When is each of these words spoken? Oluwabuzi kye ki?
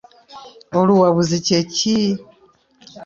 Oluwabuzi 0.79 1.37
kye 1.45 1.59
ki? 1.73 1.95